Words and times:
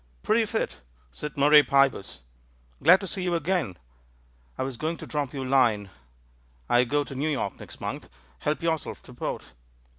"Pretty 0.23 0.45
fit," 0.45 0.77
said 1.11 1.37
Murray 1.37 1.61
Pybus. 1.61 2.23
"Glad 2.81 3.01
to 3.01 3.07
see 3.07 3.21
you 3.21 3.35
again. 3.35 3.77
I 4.57 4.63
was 4.63 4.75
going 4.75 4.97
to 4.97 5.05
drop 5.05 5.31
you 5.31 5.43
a 5.43 5.45
line; 5.45 5.91
I 6.67 6.85
go 6.85 7.03
to 7.03 7.13
New 7.13 7.29
York 7.29 7.59
next 7.59 7.79
month. 7.79 8.09
Help 8.39 8.63
yourself 8.63 9.03
to 9.03 9.13
port." 9.13 9.45